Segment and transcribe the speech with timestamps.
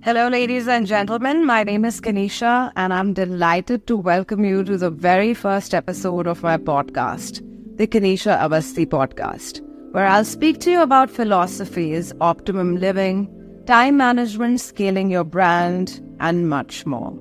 [0.00, 1.44] Hello, ladies and gentlemen.
[1.44, 6.28] My name is Kenisha, and I'm delighted to welcome you to the very first episode
[6.28, 7.42] of my podcast,
[7.76, 13.28] the Kenisha Awasthi Podcast, where I'll speak to you about philosophies, optimum living,
[13.66, 17.12] time management, scaling your brand, and much more.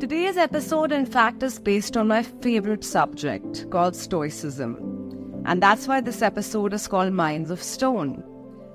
[0.00, 5.42] Today's episode, in fact, is based on my favorite subject called Stoicism.
[5.44, 8.24] And that's why this episode is called Minds of Stone.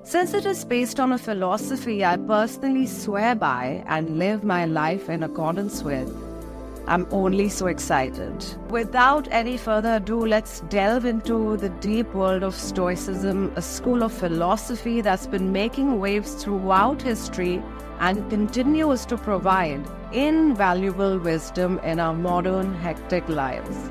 [0.08, 5.10] Since it is based on a philosophy I personally swear by and live my life
[5.10, 6.10] in accordance with,
[6.86, 8.42] I'm only so excited.
[8.70, 14.10] Without any further ado, let's delve into the deep world of Stoicism, a school of
[14.10, 17.62] philosophy that's been making waves throughout history
[18.00, 23.90] and continues to provide invaluable wisdom in our modern, hectic lives.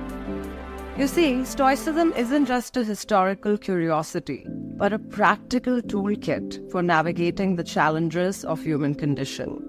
[0.97, 7.63] You see, Stoicism isn't just a historical curiosity, but a practical toolkit for navigating the
[7.63, 9.63] challenges of human condition.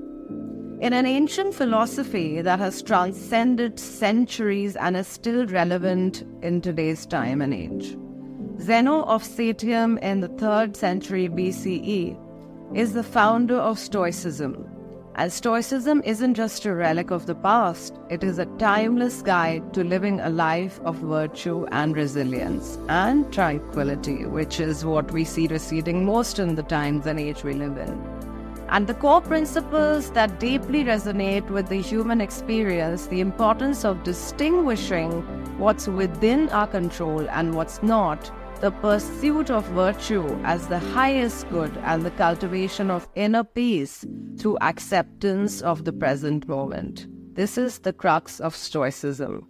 [0.81, 7.41] In an ancient philosophy that has transcended centuries and is still relevant in today's time
[7.41, 7.97] and age,
[8.61, 12.17] Zeno of Citium in the 3rd century BCE
[12.77, 14.68] is the founder of Stoicism
[15.19, 19.83] as Stoicism isn't just a relic of the past, it is a timeless guide to
[19.83, 26.05] living a life of virtue and resilience and tranquility, which is what we see receding
[26.05, 28.01] most in the times and age we live in.
[28.69, 35.11] And the core principles that deeply resonate with the human experience the importance of distinguishing
[35.59, 41.77] what's within our control and what's not the pursuit of virtue as the highest good
[41.85, 44.05] and the cultivation of inner peace
[44.37, 47.07] through acceptance of the present moment.
[47.35, 49.47] This is the crux of Stoicism.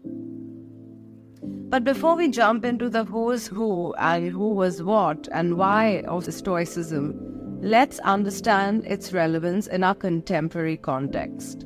[1.70, 6.32] But before we jump into the who's who and who was what and why of
[6.32, 7.14] Stoicism,
[7.62, 11.64] let's understand its relevance in our contemporary context.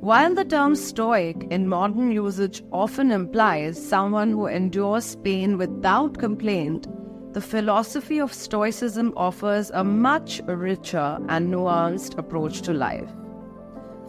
[0.00, 6.86] While the term Stoic in modern usage often implies someone who endures pain without complaint,
[7.32, 13.10] the philosophy of Stoicism offers a much richer and nuanced approach to life.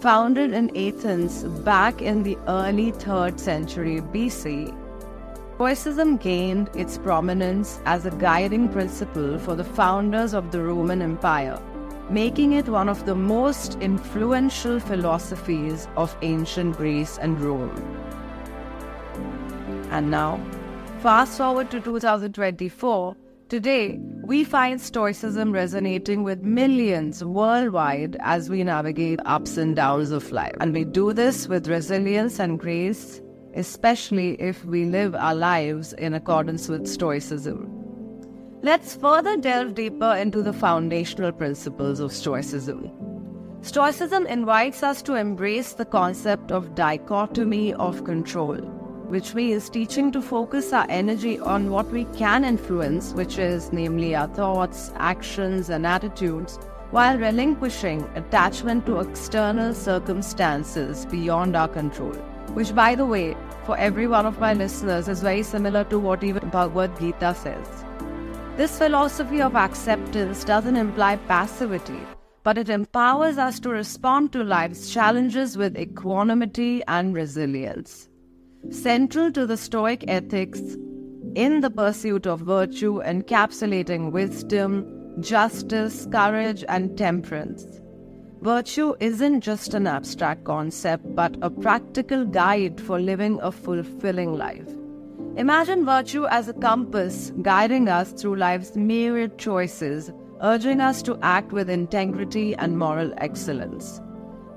[0.01, 4.77] Founded in Athens back in the early 3rd century BC,
[5.55, 11.59] Stoicism gained its prominence as a guiding principle for the founders of the Roman Empire
[12.09, 17.75] making it one of the most influential philosophies of ancient Greece and Rome.
[19.91, 20.39] And now,
[20.99, 23.15] fast forward to 2024,
[23.49, 30.31] today we find Stoicism resonating with millions worldwide as we navigate ups and downs of
[30.31, 30.55] life.
[30.61, 33.21] And we do this with resilience and grace,
[33.53, 37.76] especially if we live our lives in accordance with Stoicism.
[38.67, 42.91] Let's further delve deeper into the foundational principles of Stoicism.
[43.61, 48.57] Stoicism invites us to embrace the concept of dichotomy of control,
[49.07, 54.13] which means teaching to focus our energy on what we can influence, which is namely
[54.15, 56.57] our thoughts, actions, and attitudes,
[56.91, 62.15] while relinquishing attachment to external circumstances beyond our control.
[62.51, 66.21] Which, by the way, for every one of my listeners is very similar to what
[66.21, 67.85] even Bhagavad Gita says.
[68.57, 71.99] This philosophy of acceptance doesn't imply passivity,
[72.41, 78.09] but it empowers us to respond to life's challenges with equanimity and resilience.
[78.71, 80.59] Central to the Stoic ethics
[81.35, 84.87] in the pursuit of virtue, encapsulating wisdom,
[85.19, 87.63] justice, courage, and temperance.
[88.41, 94.76] Virtue isn't just an abstract concept, but a practical guide for living a fulfilling life.
[95.35, 100.11] Imagine virtue as a compass guiding us through life's myriad choices,
[100.41, 104.01] urging us to act with integrity and moral excellence.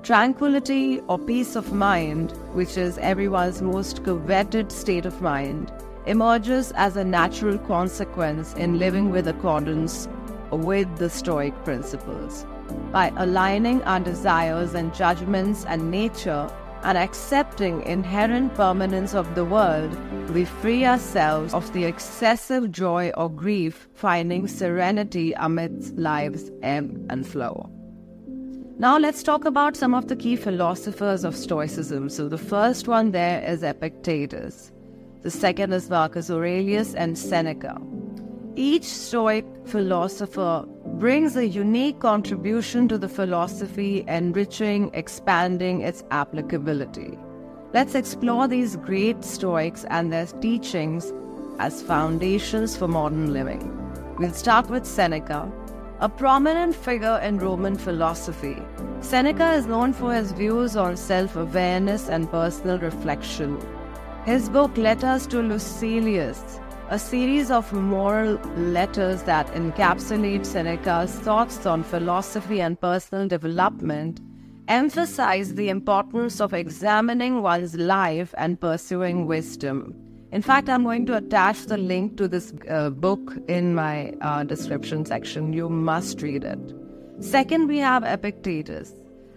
[0.03, 5.71] Tranquility or peace of mind, which is everyone's most coveted state of mind,
[6.07, 10.07] emerges as a natural consequence in living with accordance
[10.51, 12.45] with the Stoic principles.
[12.91, 16.51] By aligning our desires and judgments and nature
[16.83, 19.95] and accepting inherent permanence of the world,
[20.31, 27.27] we free ourselves of the excessive joy or grief, finding serenity amidst life's ebb and
[27.27, 27.69] flow.
[28.77, 32.09] Now, let's talk about some of the key philosophers of Stoicism.
[32.09, 34.71] So, the first one there is Epictetus,
[35.21, 37.79] the second is Marcus Aurelius and Seneca.
[38.55, 40.65] Each Stoic philosopher
[41.01, 47.17] brings a unique contribution to the philosophy, enriching, expanding its applicability.
[47.73, 51.11] Let's explore these great Stoics and their teachings
[51.57, 53.63] as foundations for modern living.
[54.19, 55.51] We'll start with Seneca,
[56.01, 58.61] a prominent figure in Roman philosophy.
[58.99, 63.59] Seneca is known for his views on self awareness and personal reflection.
[64.25, 66.59] His book, Letters to Lucilius,
[66.91, 74.19] a series of moral letters that encapsulate Seneca's thoughts on philosophy and personal development,
[74.67, 79.95] emphasize the importance of examining one's life and pursuing wisdom.
[80.33, 84.43] In fact, I'm going to attach the link to this uh, book in my uh,
[84.43, 85.53] description section.
[85.53, 86.59] You must read it.
[87.21, 88.93] Second, we have Epictetus.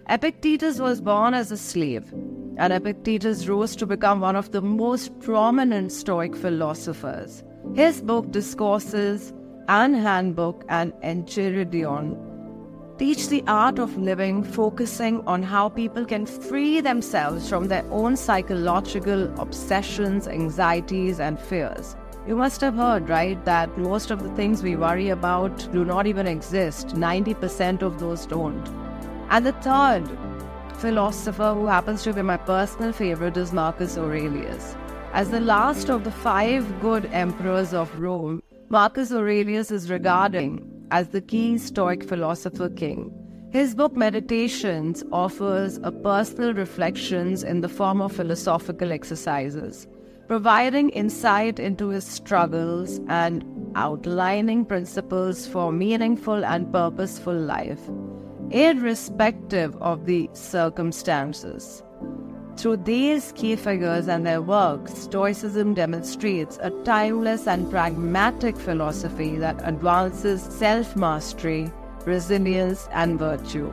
[0.07, 2.13] Epictetus was born as a slave,
[2.57, 7.43] and Epictetus rose to become one of the most prominent Stoic philosophers.
[7.73, 9.33] His book, Discourses
[9.67, 12.19] and Handbook and Enchiridion
[12.99, 18.15] teach the art of living, focusing on how people can free themselves from their own
[18.15, 21.95] psychological obsessions, anxieties, and fears.
[22.27, 26.05] You must have heard, right, that most of the things we worry about do not
[26.05, 26.89] even exist.
[26.89, 28.84] 90% of those don't.
[29.29, 30.07] And the third
[30.77, 34.75] philosopher who happens to be my personal favorite is Marcus Aurelius.
[35.13, 40.59] As the last of the five good emperors of Rome, Marcus Aurelius is regarded
[40.91, 43.11] as the key Stoic philosopher king.
[43.51, 49.87] His book Meditations offers a personal reflections in the form of philosophical exercises,
[50.27, 53.45] providing insight into his struggles and
[53.75, 57.89] outlining principles for meaningful and purposeful life,
[58.51, 61.83] irrespective of the circumstances.
[62.57, 69.59] Through these key figures and their works, Stoicism demonstrates a timeless and pragmatic philosophy that
[69.67, 71.71] advances self mastery,
[72.05, 73.71] resilience, and virtue.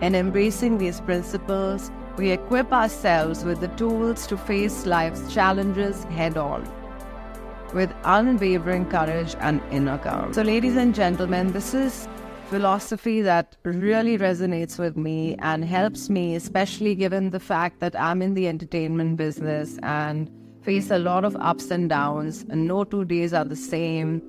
[0.00, 6.38] In embracing these principles, we equip ourselves with the tools to face life's challenges head
[6.38, 6.66] on
[7.74, 10.32] with unwavering courage and inner calm.
[10.34, 12.08] So, ladies and gentlemen, this is
[12.50, 18.20] philosophy that really resonates with me and helps me, especially given the fact that I'm
[18.20, 20.28] in the entertainment business and
[20.62, 24.20] face a lot of ups and downs, and no two days are the same.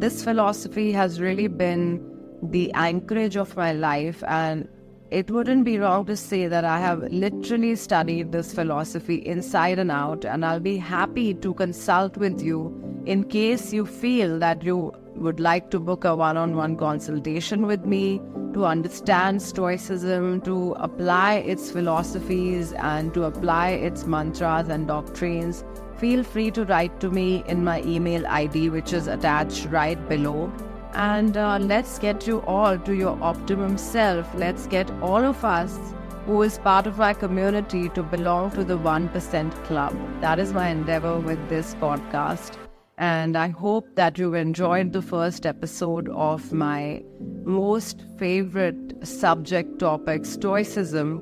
[0.00, 2.00] This philosophy has really been
[2.42, 4.66] the anchorage of my life, and
[5.12, 9.90] it wouldn't be wrong to say that I have literally studied this philosophy inside and
[9.90, 12.60] out, and I'll be happy to consult with you
[13.04, 17.66] in case you feel that you would like to book a one on one consultation
[17.66, 18.22] with me
[18.54, 25.62] to understand Stoicism, to apply its philosophies, and to apply its mantras and doctrines,
[25.98, 30.50] feel free to write to me in my email ID, which is attached right below.
[30.94, 34.32] And uh, let's get you all to your optimum self.
[34.34, 35.78] Let's get all of us
[36.26, 39.96] who is part of my community to belong to the 1% club.
[40.20, 42.56] That is my endeavor with this podcast.
[42.98, 47.02] And I hope that you enjoyed the first episode of my
[47.44, 51.20] most favorite subject topic, Stoicism.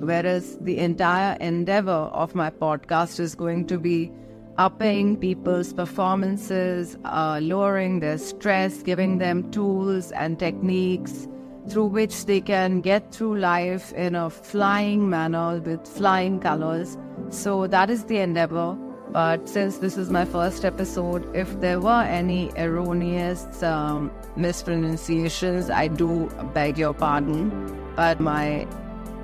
[0.00, 4.10] Whereas the entire endeavor of my podcast is going to be
[4.58, 11.28] upping people's performances, uh, lowering their stress, giving them tools and techniques
[11.68, 16.96] through which they can get through life in a flying manner with flying colors.
[17.30, 18.76] So that is the endeavor.
[19.10, 25.88] But since this is my first episode, if there were any erroneous um, mispronunciations, I
[25.88, 27.50] do beg your pardon.
[27.94, 28.66] But my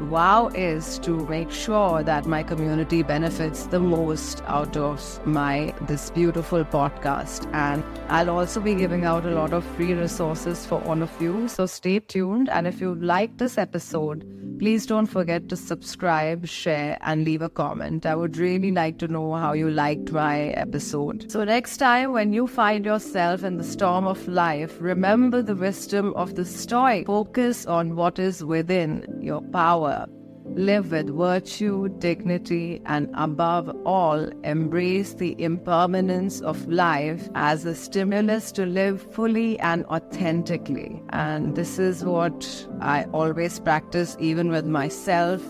[0.00, 6.10] vow is to make sure that my community benefits the most out of my this
[6.10, 7.52] beautiful podcast.
[7.52, 11.48] And i'll also be giving out a lot of free resources for all of you.
[11.48, 12.48] So stay tuned.
[12.48, 14.24] And if you like this episode
[14.58, 18.04] please don't forget to subscribe share and leave a comment.
[18.04, 21.30] I would really like to know how you liked my episode.
[21.30, 26.12] So next time when you find yourself in the storm of life remember the wisdom
[26.14, 30.06] of the stoic focus on what is within your power power.
[30.54, 38.50] Live with virtue, dignity, and above all, embrace the impermanence of life as a stimulus
[38.52, 41.02] to live fully and authentically.
[41.10, 45.42] And this is what I always practice, even with myself.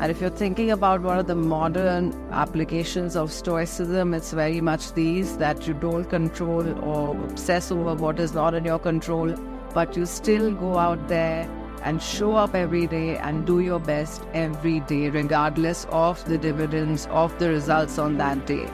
[0.00, 4.94] And if you're thinking about one of the modern applications of Stoicism, it's very much
[4.94, 9.34] these that you don't control or obsess over what is not in your control,
[9.74, 11.46] but you still go out there
[11.82, 17.06] and show up every day and do your best every day, regardless of the dividends
[17.10, 18.68] of the results on that day.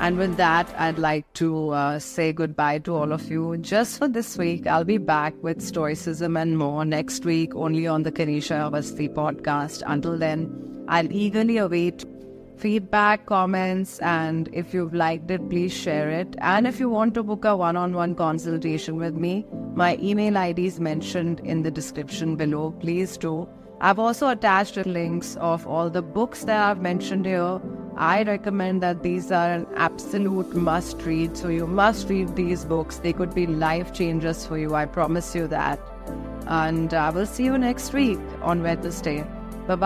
[0.00, 3.56] And with that, I'd like to uh, say goodbye to all of you.
[3.56, 8.04] Just for this week, I'll be back with Stoicism and more next week, only on
[8.04, 9.82] the Kenisha Awasthi podcast.
[9.86, 12.04] Until then, I'll eagerly await
[12.58, 16.34] feedback, comments, and if you've liked it, please share it.
[16.38, 20.36] And if you want to book a one on one consultation with me, my email
[20.36, 22.72] ID is mentioned in the description below.
[22.80, 23.48] Please do.
[23.80, 27.60] I've also attached links of all the books that I've mentioned here.
[27.96, 31.36] I recommend that these are an absolute must read.
[31.36, 32.98] So you must read these books.
[32.98, 34.74] They could be life changers for you.
[34.74, 35.80] I promise you that.
[36.48, 39.24] And I will see you next week on Wednesday.